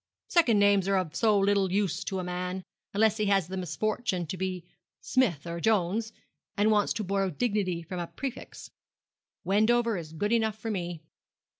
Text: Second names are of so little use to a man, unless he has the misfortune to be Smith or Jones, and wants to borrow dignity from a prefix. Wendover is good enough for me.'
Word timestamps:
Second 0.29 0.57
names 0.57 0.87
are 0.87 0.97
of 0.97 1.15
so 1.15 1.37
little 1.37 1.71
use 1.71 2.03
to 2.05 2.17
a 2.17 2.23
man, 2.23 2.63
unless 2.91 3.17
he 3.17 3.25
has 3.27 3.47
the 3.49 3.55
misfortune 3.55 4.25
to 4.25 4.35
be 4.35 4.63
Smith 4.99 5.45
or 5.45 5.59
Jones, 5.59 6.11
and 6.57 6.71
wants 6.71 6.91
to 6.93 7.03
borrow 7.03 7.29
dignity 7.29 7.83
from 7.83 7.99
a 7.99 8.07
prefix. 8.07 8.71
Wendover 9.43 9.97
is 9.97 10.13
good 10.13 10.33
enough 10.33 10.57
for 10.57 10.71
me.' 10.71 11.03